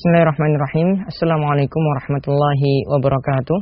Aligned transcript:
Bismillahirrahmanirrahim. 0.00 1.04
Assalamualaikum 1.12 1.76
warahmatullahi 1.76 2.88
wabarakatuh. 2.88 3.58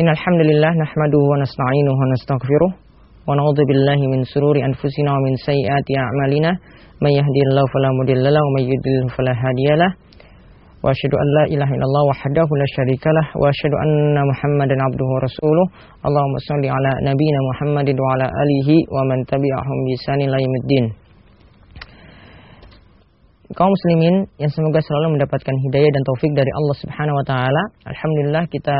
Innal 0.00 0.16
hamdalillah 0.16 0.72
nahmaduhu 0.80 1.28
wa 1.28 1.36
nasta'inuhu 1.44 1.92
wa 1.92 2.08
nastaghfiruh 2.16 2.72
wa 2.72 3.36
na'udzu 3.36 3.68
billahi 3.68 4.08
min 4.08 4.24
sururi 4.24 4.64
anfusina 4.64 5.12
wa 5.12 5.20
min 5.28 5.36
sayyiati 5.44 5.92
a'malina. 5.92 6.56
May 7.04 7.12
yahdihillahu 7.12 7.68
fala 7.68 7.88
mudilla 8.00 8.32
lahu 8.32 8.48
wa 8.48 8.52
may 8.56 8.64
yudlil 8.64 9.12
fala 9.12 9.36
hadiyalah. 9.36 9.92
Wa 10.80 10.88
asyhadu 10.88 11.20
an 11.20 11.28
la 11.36 11.44
ilaha 11.52 11.72
illallah 11.76 12.04
wahdahu 12.08 12.52
la 12.56 12.66
syarikalah 12.72 13.26
wa 13.36 13.52
asyhadu 13.52 13.76
anna 13.76 14.24
Muhammadan 14.24 14.80
abduhu 14.88 15.10
wa 15.12 15.20
rasuluh. 15.20 15.66
Allahumma 16.00 16.40
shalli 16.48 16.72
ala 16.72 17.12
nabiyyina 17.12 17.40
Muhammadin 17.44 18.00
wa 18.00 18.08
ala 18.16 18.24
alihi 18.24 18.88
wa 18.88 19.04
man 19.04 19.20
tabi'ahum 19.28 19.76
bi 19.84 20.00
kaum 23.52 23.68
muslimin 23.68 24.24
yang 24.40 24.52
semoga 24.52 24.80
selalu 24.80 25.20
mendapatkan 25.20 25.54
hidayah 25.68 25.90
dan 25.92 26.02
taufik 26.08 26.32
dari 26.32 26.48
Allah 26.52 26.76
Subhanahu 26.80 27.16
wa 27.20 27.24
taala. 27.26 27.62
Alhamdulillah 27.84 28.44
kita 28.48 28.78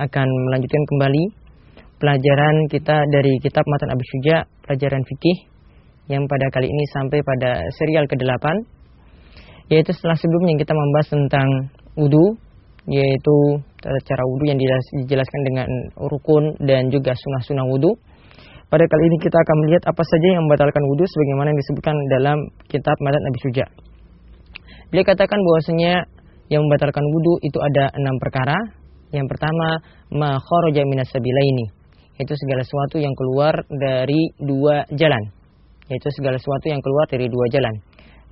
akan 0.00 0.28
melanjutkan 0.48 0.82
kembali 0.88 1.24
pelajaran 2.00 2.54
kita 2.72 2.96
dari 3.12 3.36
kitab 3.44 3.62
Matan 3.68 3.92
Abi 3.92 4.04
Syuja, 4.08 4.48
pelajaran 4.64 5.04
fikih 5.04 5.36
yang 6.10 6.24
pada 6.26 6.48
kali 6.50 6.66
ini 6.66 6.84
sampai 6.90 7.20
pada 7.22 7.62
serial 7.78 8.08
ke-8 8.10 8.46
yaitu 9.70 9.94
setelah 9.94 10.18
sebelumnya 10.18 10.58
kita 10.58 10.74
membahas 10.74 11.08
tentang 11.08 11.48
wudu 11.94 12.36
yaitu 12.90 13.36
cara 13.82 14.22
wudu 14.26 14.44
yang 14.50 14.58
dijelaskan 14.58 15.40
dengan 15.46 15.68
rukun 15.94 16.58
dan 16.66 16.90
juga 16.90 17.14
sunnah-sunnah 17.14 17.66
wudu. 17.70 17.94
Pada 18.72 18.88
kali 18.88 19.04
ini 19.04 19.20
kita 19.20 19.36
akan 19.36 19.56
melihat 19.68 19.84
apa 19.84 20.00
saja 20.00 20.32
yang 20.32 20.48
membatalkan 20.48 20.80
wudhu 20.88 21.04
sebagaimana 21.04 21.52
yang 21.52 21.60
disebutkan 21.60 21.92
dalam 22.08 22.38
kitab 22.72 22.96
Madat 23.04 23.20
Nabi 23.20 23.38
Suja. 23.44 23.68
Beliau 24.88 25.04
katakan 25.04 25.36
bahwasanya 25.36 26.08
yang 26.48 26.64
membatalkan 26.64 27.04
wudhu 27.04 27.36
itu 27.44 27.60
ada 27.60 27.92
enam 27.92 28.16
perkara. 28.16 28.56
Yang 29.12 29.28
pertama, 29.28 29.76
ma 30.08 30.40
kharaja 30.40 30.88
minas 30.88 31.12
ini, 31.12 31.68
yaitu 32.16 32.32
segala 32.32 32.64
sesuatu 32.64 32.96
yang 32.96 33.12
keluar 33.12 33.60
dari 33.68 34.32
dua 34.40 34.88
jalan. 34.96 35.20
Yaitu 35.92 36.08
segala 36.16 36.40
sesuatu 36.40 36.72
yang 36.72 36.80
keluar 36.80 37.04
dari 37.12 37.28
dua 37.28 37.52
jalan. 37.52 37.76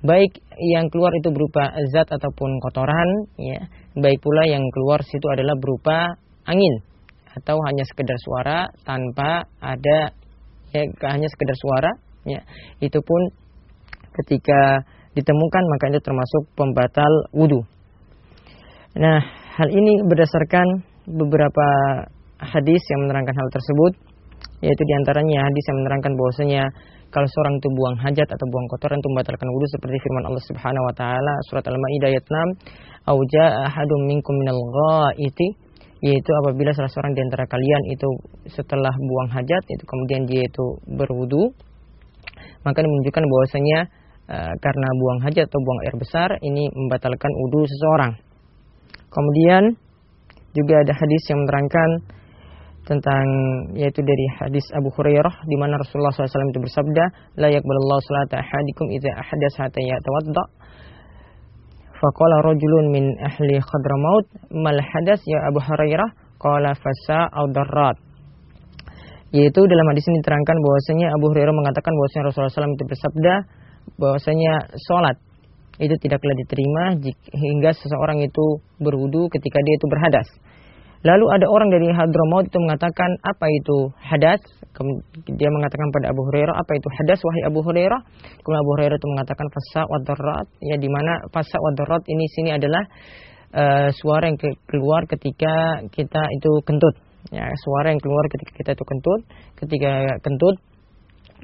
Baik 0.01 0.41
yang 0.57 0.89
keluar 0.89 1.13
itu 1.21 1.29
berupa 1.29 1.69
zat 1.93 2.09
ataupun 2.09 2.57
kotoran, 2.65 3.29
ya. 3.37 3.61
Baik 3.93 4.17
pula 4.17 4.49
yang 4.49 4.65
keluar 4.73 5.05
situ 5.05 5.29
adalah 5.29 5.53
berupa 5.53 6.17
angin 6.49 6.81
atau 7.29 7.61
hanya 7.69 7.85
sekedar 7.85 8.17
suara 8.25 8.67
tanpa 8.83 9.45
ada 9.61 10.17
ya 10.71 10.81
hanya 11.11 11.27
sekedar 11.27 11.55
suara 11.55 11.91
ya. 12.25 12.41
Itu 12.79 12.99
pun 13.03 13.21
ketika 14.19 14.83
ditemukan 15.15 15.63
maka 15.67 15.91
itu 15.91 15.99
termasuk 16.03 16.43
pembatal 16.55 17.11
wudhu 17.35 17.63
nah 18.95 19.19
hal 19.59 19.67
ini 19.71 20.03
berdasarkan 20.07 20.83
beberapa 21.07 21.67
hadis 22.39 22.81
yang 22.91 23.07
menerangkan 23.07 23.35
hal 23.35 23.49
tersebut 23.51 23.93
yaitu 24.63 24.83
di 24.83 24.93
antaranya 25.03 25.47
hadis 25.47 25.63
yang 25.67 25.77
menerangkan 25.83 26.13
bahwasanya 26.15 26.63
kalau 27.11 27.27
seorang 27.27 27.59
itu 27.59 27.67
buang 27.75 27.95
hajat 27.99 28.27
atau 28.29 28.45
buang 28.47 28.67
kotoran 28.71 28.99
itu 28.99 29.09
membatalkan 29.11 29.47
wudhu 29.51 29.67
seperti 29.67 29.97
firman 29.99 30.23
Allah 30.31 30.43
Subhanahu 30.47 30.87
wa 30.87 30.95
taala 30.95 31.33
surat 31.51 31.65
Al-Maidah 31.67 32.07
ayat 32.07 32.25
6 33.03 33.11
auja 33.11 33.43
ahadum 33.67 34.01
minkum 34.07 34.33
minal 34.39 34.59
ghaiti 34.59 35.47
yaitu 36.01 36.31
apabila 36.45 36.73
salah 36.73 36.89
seorang 36.89 37.13
di 37.13 37.21
antara 37.21 37.45
kalian 37.45 37.83
itu 37.93 38.07
setelah 38.49 38.93
buang 38.93 39.29
hajat 39.29 39.63
itu 39.69 39.83
kemudian 39.85 40.25
dia 40.25 40.41
itu 40.41 40.65
berwudu 40.97 41.53
maka 42.61 42.85
menunjukkan 42.85 43.25
bahwasanya 43.25 43.79
uh, 44.29 44.53
karena 44.61 44.87
buang 44.97 45.19
hajat 45.25 45.45
atau 45.49 45.59
buang 45.61 45.79
air 45.85 45.95
besar 45.97 46.29
ini 46.45 46.69
membatalkan 46.73 47.31
wudu 47.45 47.65
seseorang. 47.65 48.13
Kemudian 49.11 49.75
juga 50.55 50.83
ada 50.83 50.93
hadis 50.95 51.23
yang 51.31 51.43
menerangkan 51.43 51.89
tentang 52.81 53.25
yaitu 53.77 54.01
dari 54.01 54.25
hadis 54.41 54.65
Abu 54.73 54.89
Hurairah 54.97 55.45
di 55.45 55.55
mana 55.57 55.77
Rasulullah 55.77 56.11
SAW 56.11 56.49
itu 56.49 56.61
bersabda 56.65 57.03
la 57.37 57.47
yaqbalallahu 57.53 58.01
salata 58.01 58.41
ahadikum 58.41 58.89
idza 58.89 59.11
ahdas 59.21 59.53
hatta 59.61 59.79
Faqala 62.01 62.41
rajulun 62.41 62.89
min 62.89 63.13
ahli 63.21 63.61
Khadramaut 63.61 64.25
mal 64.49 64.73
hadas 64.73 65.21
ya 65.29 65.37
Abu 65.45 65.61
Hurairah 65.61 66.09
qala 66.41 66.73
fasa 66.73 67.29
au 67.29 67.45
darrat. 67.53 67.93
Yaitu 69.29 69.61
dalam 69.69 69.85
hadis 69.93 70.09
ini 70.09 70.17
diterangkan 70.25 70.57
bahwasanya 70.65 71.13
Abu 71.13 71.29
Hurairah 71.29 71.53
mengatakan 71.53 71.93
bahwasanya 71.93 72.23
Rasulullah 72.27 72.51
SAW 72.57 72.73
itu 72.73 72.85
bersabda 72.89 73.33
bahwasanya 74.01 74.53
sholat 74.89 75.21
itu 75.77 75.95
tidaklah 76.01 76.35
diterima 76.41 76.83
hingga 77.37 77.71
seseorang 77.77 78.25
itu 78.25 78.45
berwudu 78.81 79.29
ketika 79.29 79.61
dia 79.61 79.75
itu 79.77 79.85
berhadas. 79.85 80.27
Lalu 81.01 81.25
ada 81.33 81.49
orang 81.49 81.73
dari 81.73 81.89
Hadramaut 81.89 82.45
itu 82.45 82.57
mengatakan 82.61 83.09
apa 83.25 83.45
itu 83.49 83.89
hadas? 83.97 84.41
Dia 85.25 85.49
mengatakan 85.49 85.89
pada 85.89 86.13
Abu 86.13 86.21
Hurairah 86.29 86.53
apa 86.53 86.71
itu 86.77 86.87
hadas 86.93 87.19
wahai 87.25 87.41
Abu 87.49 87.59
Hurairah? 87.65 88.01
Kemudian 88.37 88.61
Abu 88.61 88.71
Hurairah 88.77 88.97
itu 89.01 89.07
mengatakan 89.09 89.47
fasa 89.49 89.81
wadarat 89.89 90.47
ya 90.61 90.77
di 90.77 90.89
mana 90.93 91.25
fasa 91.33 91.57
wadarat 91.57 92.05
ini 92.05 92.25
sini 92.37 92.49
adalah 92.53 92.83
uh, 93.57 93.89
suara 93.97 94.29
yang 94.29 94.37
keluar 94.69 95.09
ketika 95.09 95.81
kita 95.89 96.21
itu 96.37 96.51
kentut. 96.69 96.95
Ya, 97.33 97.49
suara 97.49 97.93
yang 97.93 98.01
keluar 98.01 98.25
ketika 98.29 98.51
kita 98.61 98.69
itu 98.77 98.85
kentut, 98.85 99.21
ketika 99.57 99.91
kentut 100.25 100.55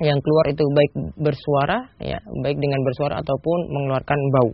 yang 0.01 0.21
keluar 0.21 0.45
itu 0.53 0.61
baik 0.69 0.91
bersuara 1.17 1.89
ya, 1.97 2.21
baik 2.45 2.57
dengan 2.61 2.81
bersuara 2.85 3.21
ataupun 3.25 3.57
mengeluarkan 3.73 4.19
bau. 4.37 4.51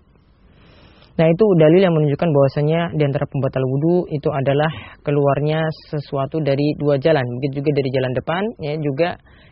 Nah 1.14 1.30
itu 1.30 1.46
dalil 1.62 1.78
yang 1.78 1.94
menunjukkan 1.94 2.26
bahwasanya 2.26 2.80
di 2.98 3.04
antara 3.06 3.30
pembatal 3.30 3.62
wudhu 3.70 4.10
itu 4.10 4.30
adalah 4.34 4.66
keluarnya 5.06 5.62
sesuatu 5.94 6.42
dari 6.42 6.74
dua 6.82 6.98
jalan. 6.98 7.22
Begitu 7.38 7.62
juga 7.62 7.70
dari 7.78 7.90
jalan 7.94 8.12
depan, 8.18 8.44
ya 8.58 8.74
juga 8.82 9.10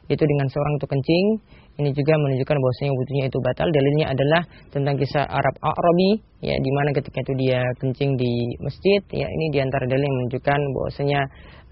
itu 0.10 0.24
dengan 0.26 0.50
seorang 0.50 0.74
itu 0.82 0.88
kencing. 0.90 1.26
Ini 1.72 1.90
juga 1.94 2.14
menunjukkan 2.18 2.58
bahwasanya 2.58 2.92
wudhunya 2.98 3.26
itu 3.30 3.38
batal. 3.46 3.68
Dalilnya 3.70 4.06
adalah 4.10 4.42
tentang 4.74 4.96
kisah 4.98 5.24
Arab 5.24 5.56
Arabi, 5.62 6.20
ya 6.42 6.58
di 6.58 6.72
mana 6.82 6.90
ketika 6.98 7.22
itu 7.22 7.34
dia 7.38 7.62
kencing 7.78 8.18
di 8.18 8.34
masjid. 8.66 9.02
Ya 9.14 9.30
ini 9.30 9.46
di 9.54 9.60
antara 9.62 9.86
dalil 9.86 10.02
yang 10.02 10.18
menunjukkan 10.18 10.60
bahwasanya 10.82 11.20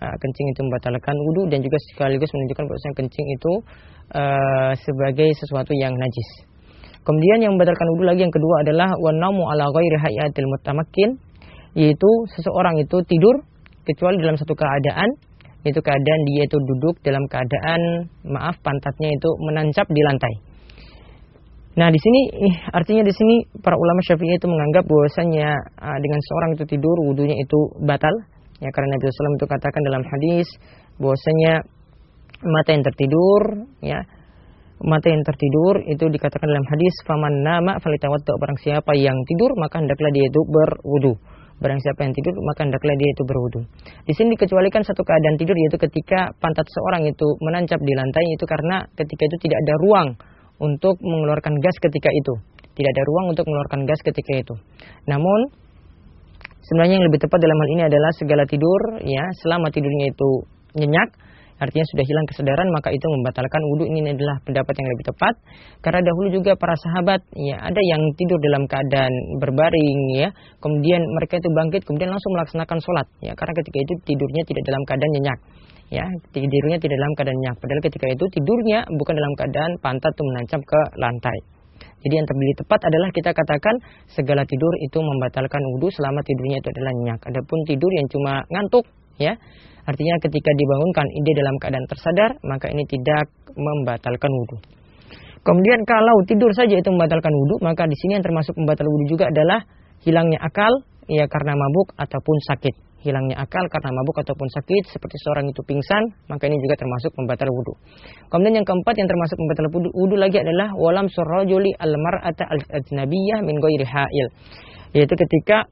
uh, 0.06 0.16
kencing 0.22 0.48
itu 0.54 0.62
membatalkan 0.70 1.16
wudhu 1.18 1.50
dan 1.50 1.66
juga 1.66 1.78
sekaligus 1.94 2.30
menunjukkan 2.30 2.66
bahwasanya 2.70 2.96
kencing 2.96 3.28
itu 3.28 3.54
uh, 4.14 4.72
sebagai 4.86 5.30
sesuatu 5.34 5.74
yang 5.74 5.98
najis. 5.98 6.49
Kemudian 7.10 7.42
yang 7.42 7.58
membatalkan 7.58 7.90
wudhu 7.98 8.06
lagi 8.06 8.22
yang 8.22 8.30
kedua 8.30 8.62
adalah 8.62 8.94
wanamu 9.02 9.50
ala 9.50 9.66
ghairi 9.74 9.98
hayatil 9.98 10.46
mutamakkin 10.46 11.18
yaitu 11.74 12.10
seseorang 12.38 12.78
itu 12.78 13.02
tidur 13.10 13.34
kecuali 13.82 14.22
dalam 14.22 14.38
satu 14.38 14.54
keadaan. 14.54 15.10
Yaitu 15.66 15.82
keadaan 15.82 16.22
dia 16.30 16.46
itu 16.46 16.56
duduk 16.62 17.02
dalam 17.02 17.26
keadaan 17.26 18.08
maaf 18.30 18.62
pantatnya 18.62 19.10
itu 19.10 19.30
menancap 19.42 19.90
di 19.90 20.02
lantai. 20.06 20.34
Nah 21.82 21.90
di 21.90 21.98
sini 21.98 22.22
artinya 22.70 23.02
di 23.02 23.12
sini 23.12 23.42
para 23.58 23.74
ulama 23.74 24.06
syafi'i 24.06 24.38
itu 24.38 24.46
menganggap 24.46 24.86
bahwasanya 24.86 25.50
uh, 25.82 25.98
dengan 25.98 26.20
seorang 26.22 26.50
itu 26.62 26.64
tidur 26.78 26.96
wudhunya 27.10 27.36
itu 27.42 27.60
batal. 27.90 28.14
Ya 28.62 28.70
karena 28.70 28.94
Nabi 28.94 29.10
SAW 29.10 29.34
itu 29.34 29.48
katakan 29.50 29.82
dalam 29.82 30.04
hadis 30.06 30.48
bahwasanya 31.02 31.66
mata 32.46 32.70
yang 32.70 32.84
tertidur 32.86 33.42
ya 33.82 34.00
mata 34.84 35.12
yang 35.12 35.24
tertidur 35.28 35.84
itu 35.84 36.08
dikatakan 36.08 36.48
dalam 36.48 36.66
hadis 36.68 36.96
faman 37.04 37.44
nama 37.44 37.76
falitawadda 37.84 38.34
barang 38.40 38.60
siapa 38.64 38.96
yang 38.96 39.16
tidur 39.28 39.52
maka 39.60 39.84
hendaklah 39.84 40.12
dia 40.16 40.26
itu 40.28 40.42
berwudu. 40.48 41.14
Barang 41.60 41.76
siapa 41.84 42.08
yang 42.08 42.16
tidur 42.16 42.32
maka 42.48 42.64
hendaklah 42.64 42.96
dia 42.96 43.10
itu 43.12 43.24
berwudu. 43.28 43.60
Di 44.08 44.16
sini 44.16 44.40
dikecualikan 44.40 44.88
satu 44.88 45.04
keadaan 45.04 45.36
tidur 45.36 45.52
yaitu 45.60 45.76
ketika 45.76 46.32
pantat 46.40 46.64
seorang 46.72 47.04
itu 47.04 47.28
menancap 47.44 47.84
di 47.84 47.94
lantai 48.00 48.24
itu 48.32 48.46
karena 48.48 48.88
ketika 48.96 49.28
itu 49.28 49.38
tidak 49.44 49.58
ada 49.68 49.74
ruang 49.84 50.10
untuk 50.64 50.96
mengeluarkan 51.04 51.60
gas 51.60 51.76
ketika 51.84 52.08
itu. 52.16 52.40
Tidak 52.80 52.90
ada 52.96 53.04
ruang 53.04 53.36
untuk 53.36 53.44
mengeluarkan 53.44 53.84
gas 53.84 54.00
ketika 54.00 54.32
itu. 54.40 54.56
Namun 55.12 55.52
sebenarnya 56.64 57.04
yang 57.04 57.08
lebih 57.12 57.20
tepat 57.28 57.44
dalam 57.44 57.60
hal 57.60 57.70
ini 57.76 57.84
adalah 57.92 58.12
segala 58.16 58.44
tidur 58.48 59.04
ya 59.04 59.28
selama 59.44 59.68
tidurnya 59.68 60.16
itu 60.16 60.48
nyenyak 60.80 61.12
artinya 61.60 61.86
sudah 61.92 62.06
hilang 62.08 62.26
kesadaran 62.32 62.68
maka 62.72 62.90
itu 62.90 63.04
membatalkan 63.04 63.62
wudhu 63.76 63.86
ini 63.92 64.16
adalah 64.16 64.40
pendapat 64.48 64.74
yang 64.80 64.88
lebih 64.96 65.06
tepat. 65.12 65.34
Karena 65.84 66.02
dahulu 66.02 66.28
juga 66.32 66.52
para 66.56 66.76
sahabat 66.80 67.22
ya 67.36 67.60
ada 67.60 67.82
yang 67.84 68.02
tidur 68.16 68.40
dalam 68.40 68.64
keadaan 68.66 69.14
berbaring 69.44 70.00
ya. 70.16 70.30
Kemudian 70.64 71.04
mereka 71.20 71.38
itu 71.38 71.50
bangkit 71.52 71.82
kemudian 71.84 72.10
langsung 72.10 72.32
melaksanakan 72.40 72.78
sholat 72.80 73.08
ya. 73.22 73.36
Karena 73.36 73.54
ketika 73.60 73.78
itu 73.84 73.94
tidurnya 74.08 74.44
tidak 74.48 74.64
dalam 74.66 74.82
keadaan 74.88 75.12
nyenyak 75.20 75.40
ya. 75.92 76.06
Tidurnya 76.32 76.78
tidak 76.80 76.96
dalam 76.98 77.14
keadaan 77.20 77.38
nyenyak. 77.44 77.56
Padahal 77.60 77.82
ketika 77.84 78.06
itu 78.08 78.26
tidurnya 78.40 78.80
bukan 78.90 79.14
dalam 79.14 79.34
keadaan 79.36 79.72
pantat 79.84 80.12
itu 80.16 80.24
menancap 80.24 80.62
ke 80.64 80.80
lantai. 80.98 81.40
Jadi 82.00 82.14
yang 82.16 82.28
terlebih 82.28 82.56
tepat 82.64 82.80
adalah 82.88 83.10
kita 83.12 83.32
katakan 83.36 83.76
segala 84.08 84.48
tidur 84.48 84.72
itu 84.80 85.00
membatalkan 85.04 85.60
wudhu 85.76 85.92
selama 85.92 86.24
tidurnya 86.24 86.64
itu 86.64 86.70
adalah 86.72 86.92
nyenyak. 86.96 87.20
Adapun 87.28 87.60
tidur 87.68 87.92
yang 87.92 88.08
cuma 88.08 88.34
ngantuk, 88.48 88.88
ya, 89.20 89.36
artinya 89.86 90.16
ketika 90.24 90.52
dibangunkan 90.56 91.06
ide 91.12 91.32
dalam 91.36 91.56
keadaan 91.60 91.86
tersadar, 91.86 92.32
maka 92.48 92.72
ini 92.72 92.88
tidak 92.88 93.30
membatalkan 93.54 94.32
wudhu. 94.32 94.58
Kemudian 95.40 95.88
kalau 95.88 96.20
tidur 96.28 96.52
saja 96.52 96.76
itu 96.76 96.90
membatalkan 96.92 97.32
wudhu, 97.32 97.64
maka 97.64 97.88
di 97.88 97.96
sini 97.96 98.20
yang 98.20 98.26
termasuk 98.26 98.56
membatal 98.60 98.88
wudhu 98.88 99.16
juga 99.16 99.32
adalah 99.32 99.64
hilangnya 100.04 100.40
akal 100.44 100.72
ya 101.08 101.26
karena 101.32 101.56
mabuk 101.56 101.96
ataupun 101.96 102.38
sakit. 102.48 102.76
Hilangnya 103.00 103.40
akal 103.40 103.64
karena 103.72 103.96
mabuk 103.96 104.20
ataupun 104.20 104.44
sakit 104.52 104.92
seperti 104.92 105.16
seorang 105.24 105.48
itu 105.48 105.64
pingsan, 105.64 106.12
maka 106.28 106.52
ini 106.52 106.60
juga 106.60 106.76
termasuk 106.76 107.16
membatal 107.16 107.48
wudhu. 107.48 107.74
Kemudian 108.28 108.60
yang 108.60 108.68
keempat 108.68 108.92
yang 109.00 109.08
termasuk 109.08 109.40
membatal 109.40 109.68
wudhu 109.72 110.16
lagi 110.20 110.44
adalah 110.44 110.76
walam 110.76 111.08
surrajuli 111.08 111.72
al-mar'ata 111.80 112.44
al-ajnabiyah 112.52 113.40
min 113.48 113.56
ghairi. 113.64 113.88
Yaitu 114.92 115.16
ketika 115.16 115.72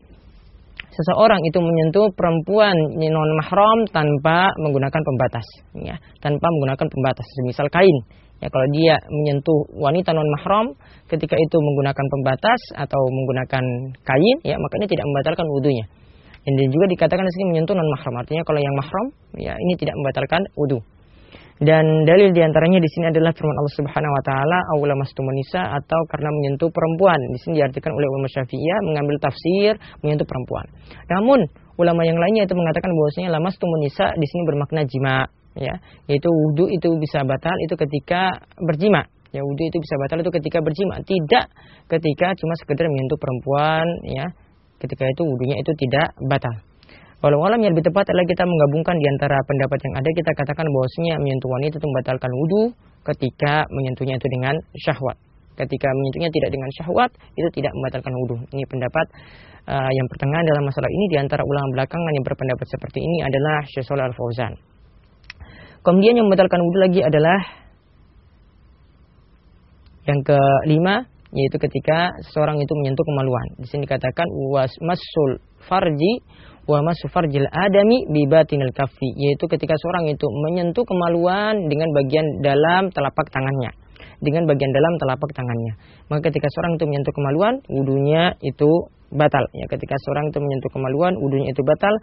seseorang 0.98 1.42
itu 1.46 1.62
menyentuh 1.62 2.10
perempuan 2.18 2.74
non 2.98 3.32
mahram 3.38 3.86
tanpa 3.94 4.50
menggunakan 4.58 5.02
pembatas 5.06 5.46
ya 5.78 5.96
tanpa 6.20 6.48
menggunakan 6.50 6.88
pembatas 6.90 7.28
misal 7.46 7.70
kain. 7.70 7.98
Ya 8.38 8.54
kalau 8.54 8.70
dia 8.70 9.02
menyentuh 9.10 9.66
wanita 9.82 10.14
non 10.14 10.30
mahram 10.38 10.74
ketika 11.10 11.34
itu 11.38 11.58
menggunakan 11.58 12.06
pembatas 12.06 12.62
atau 12.78 13.02
menggunakan 13.10 13.64
kain 14.06 14.38
ya 14.46 14.58
ini 14.58 14.86
tidak 14.86 15.06
membatalkan 15.10 15.46
wudhunya 15.58 15.86
dan 16.48 16.70
juga 16.72 16.86
dikatakan 16.88 17.28
di 17.28 17.34
sini 17.36 17.46
menyentuh 17.52 17.76
non 17.76 17.90
mahram 17.92 18.14
artinya 18.24 18.44
kalau 18.48 18.60
yang 18.64 18.72
mahram 18.78 19.08
ya 19.36 19.54
ini 19.58 19.74
tidak 19.76 20.00
membatalkan 20.00 20.48
wudhu 20.56 20.80
dan 21.58 22.06
dalil 22.06 22.30
di 22.38 22.42
antaranya 22.46 22.78
di 22.78 22.86
sini 22.86 23.10
adalah 23.10 23.34
firman 23.34 23.58
Allah 23.58 23.76
Subhanahu 23.82 24.14
Wa 24.14 24.24
Taala, 24.30 24.58
"Aula 24.78 24.94
nisa" 25.34 25.62
atau 25.74 26.06
karena 26.06 26.30
menyentuh 26.30 26.70
perempuan. 26.70 27.18
Di 27.34 27.40
sini 27.42 27.54
diartikan 27.58 27.98
oleh 27.98 28.06
ulama 28.06 28.30
Syafi'iyah 28.30 28.80
mengambil 28.86 29.18
tafsir 29.18 29.74
menyentuh 30.06 30.28
perempuan. 30.30 30.70
Namun 31.10 31.50
ulama 31.82 32.06
yang 32.06 32.22
lainnya 32.22 32.46
itu 32.46 32.54
mengatakan 32.54 32.94
bahwasanya 32.94 33.30
lamastumun 33.42 33.80
nisa 33.82 34.14
di 34.14 34.28
sini 34.30 34.42
bermakna 34.46 34.86
jima, 34.86 35.26
ya, 35.58 35.74
yaitu 36.06 36.30
wudhu 36.30 36.70
itu 36.70 36.94
bisa 37.02 37.26
batal 37.26 37.58
itu 37.66 37.74
ketika 37.74 38.38
berjima. 38.62 39.10
Ya, 39.34 39.42
wudhu 39.42 39.64
itu 39.66 39.78
bisa 39.82 39.98
batal 39.98 40.22
itu 40.22 40.30
ketika 40.30 40.62
berjima, 40.62 41.02
tidak 41.10 41.50
ketika 41.90 42.38
cuma 42.38 42.54
sekedar 42.62 42.86
menyentuh 42.86 43.18
perempuan, 43.18 43.86
ya. 44.06 44.30
Ketika 44.78 45.10
itu 45.10 45.26
wudhunya 45.26 45.58
itu 45.58 45.74
tidak 45.74 46.14
batal. 46.22 46.54
Walau 47.18 47.42
alam 47.50 47.58
yang 47.66 47.74
lebih 47.74 47.90
tepat 47.90 48.06
adalah 48.14 48.30
kita 48.30 48.46
menggabungkan 48.46 48.94
di 49.02 49.08
antara 49.10 49.42
pendapat 49.42 49.80
yang 49.90 49.94
ada 49.98 50.10
kita 50.14 50.32
katakan 50.38 50.70
bahwasanya 50.70 51.18
menyentuh 51.18 51.50
wanita 51.50 51.76
itu 51.82 51.88
membatalkan 51.90 52.30
wudhu 52.30 52.64
ketika 53.10 53.66
menyentuhnya 53.74 54.22
itu 54.22 54.28
dengan 54.30 54.56
syahwat. 54.78 55.18
Ketika 55.58 55.90
menyentuhnya 55.98 56.30
tidak 56.30 56.50
dengan 56.54 56.70
syahwat 56.78 57.10
itu 57.34 57.50
tidak 57.58 57.74
membatalkan 57.74 58.14
wudhu. 58.14 58.38
Ini 58.54 58.64
pendapat 58.70 59.06
uh, 59.66 59.90
yang 59.90 60.06
pertengahan 60.14 60.46
dalam 60.46 60.64
masalah 60.70 60.90
ini 60.94 61.06
di 61.10 61.18
antara 61.18 61.42
ulama 61.42 61.68
belakangan 61.82 62.12
yang 62.14 62.26
berpendapat 62.26 62.68
seperti 62.70 63.00
ini 63.02 63.18
adalah 63.26 63.66
Syekh 63.66 63.90
Al 63.98 64.14
Fauzan. 64.14 64.54
Kemudian 65.82 66.22
yang 66.22 66.30
membatalkan 66.30 66.62
wudhu 66.62 66.80
lagi 66.86 67.02
adalah 67.02 67.40
yang 70.06 70.22
kelima 70.22 71.10
yaitu 71.34 71.58
ketika 71.60 72.14
seseorang 72.30 72.62
itu 72.62 72.72
menyentuh 72.78 73.04
kemaluan. 73.04 73.48
Di 73.58 73.68
sini 73.68 73.90
dikatakan 73.90 74.30
was 74.54 74.72
masul 74.80 75.42
farji 75.68 76.24
wa 76.68 76.84
masufarjil 76.84 77.48
adami 77.48 78.04
bibatinil 78.12 78.76
kafi 78.76 79.10
yaitu 79.16 79.48
ketika 79.48 79.74
seorang 79.80 80.12
itu 80.12 80.28
menyentuh 80.28 80.84
kemaluan 80.84 81.72
dengan 81.72 81.90
bagian 81.96 82.28
dalam 82.44 82.92
telapak 82.92 83.32
tangannya 83.32 83.72
dengan 84.18 84.50
bagian 84.50 84.74
dalam 84.74 84.94
telapak 84.98 85.30
tangannya. 85.34 85.78
Maka 86.10 86.30
ketika 86.30 86.50
seorang 86.50 86.78
itu 86.78 86.86
menyentuh 86.90 87.14
kemaluan 87.14 87.54
wudhunya 87.70 88.34
itu 88.42 88.90
batal. 89.14 89.44
Ya 89.56 89.66
ketika 89.72 89.96
seorang 90.04 90.32
itu 90.32 90.40
menyentuh 90.40 90.72
kemaluan 90.72 91.14
wudhunya 91.20 91.52
itu 91.52 91.62
batal. 91.64 91.94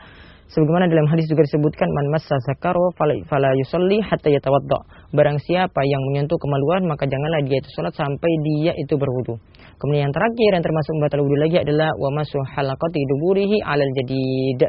Sebagaimana 0.44 0.92
dalam 0.92 1.08
hadis 1.08 1.24
juga 1.24 1.40
disebutkan 1.48 1.88
man 1.88 2.12
massa 2.12 2.36
zakaro 2.44 2.92
fala 3.00 3.48
yusalli 3.56 4.04
hatta 4.04 4.28
yatawadda 4.28 5.08
barang 5.16 5.40
siapa 5.40 5.80
yang 5.88 6.04
menyentuh 6.12 6.36
kemaluan 6.36 6.84
maka 6.84 7.08
janganlah 7.08 7.40
dia 7.48 7.64
itu 7.64 7.68
salat 7.72 7.96
sampai 7.96 8.28
dia 8.44 8.76
itu 8.76 8.92
berwudu 9.00 9.40
kemudian 9.80 10.12
yang 10.12 10.12
terakhir 10.12 10.50
yang 10.52 10.60
termasuk 10.60 10.92
batal 11.00 11.24
wudhu 11.24 11.40
lagi 11.40 11.64
adalah 11.64 11.88
wa 11.96 12.10
masu 12.12 12.36
halaqati 12.44 13.00
duburihi 13.08 13.56
alal 13.64 13.88
jadid. 13.96 14.68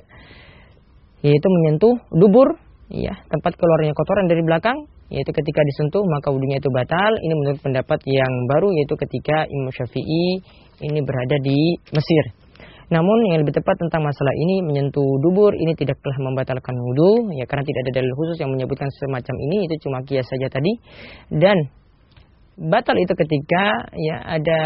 Yaitu 1.27 1.47
menyentuh 1.51 1.95
dubur 2.07 2.55
ya 2.87 3.19
tempat 3.27 3.59
keluarnya 3.59 3.91
kotoran 3.91 4.31
dari 4.31 4.47
belakang 4.47 4.77
yaitu 5.13 5.31
ketika 5.31 5.61
disentuh 5.61 6.01
maka 6.05 6.33
wudhunya 6.33 6.57
itu 6.57 6.69
batal 6.73 7.11
ini 7.21 7.33
menurut 7.37 7.59
pendapat 7.61 7.99
yang 8.09 8.31
baru 8.49 8.73
yaitu 8.73 8.95
ketika 8.97 9.45
Imam 9.45 9.69
Syafi'i 9.69 10.41
ini 10.81 10.99
berada 11.05 11.37
di 11.39 11.77
Mesir. 11.93 12.23
Namun 12.85 13.17
yang 13.33 13.41
lebih 13.41 13.57
tepat 13.57 13.81
tentang 13.81 14.05
masalah 14.05 14.33
ini 14.37 14.61
menyentuh 14.61 15.17
dubur 15.17 15.57
ini 15.57 15.73
tidak 15.73 15.97
telah 16.05 16.21
membatalkan 16.21 16.75
wudhu 16.77 17.33
ya 17.33 17.49
karena 17.49 17.65
tidak 17.65 17.79
ada 17.89 17.91
dalil 18.01 18.13
khusus 18.13 18.37
yang 18.37 18.53
menyebutkan 18.53 18.85
semacam 19.01 19.35
ini 19.49 19.65
itu 19.65 19.89
cuma 19.89 20.05
kias 20.05 20.29
saja 20.29 20.53
tadi 20.53 20.69
dan 21.33 21.57
batal 22.55 22.95
itu 22.95 23.13
ketika 23.13 23.63
ya 23.95 24.23
ada 24.23 24.61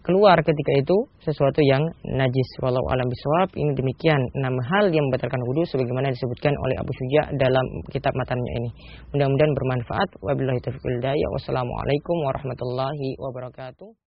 keluar 0.00 0.40
ketika 0.40 0.72
itu 0.80 0.96
sesuatu 1.20 1.60
yang 1.60 1.84
najis. 2.04 2.48
Walau 2.64 2.82
alam 2.88 3.06
bisawab 3.08 3.52
ini 3.54 3.72
demikian 3.76 4.20
enam 4.40 4.56
hal 4.72 4.88
yang 4.88 5.04
membatalkan 5.12 5.40
wudhu 5.44 5.68
sebagaimana 5.68 6.12
disebutkan 6.12 6.56
oleh 6.56 6.76
Abu 6.80 6.92
Suja 6.96 7.22
dalam 7.36 7.66
kitab 7.92 8.16
matanya 8.16 8.52
ini. 8.64 8.70
Mudah-mudahan 9.12 9.52
bermanfaat. 9.52 10.08
Wabillahi 10.24 10.60
taufiq 10.64 10.84
wassalamualaikum 11.36 12.16
warahmatullahi 12.24 13.16
wabarakatuh 13.20 14.07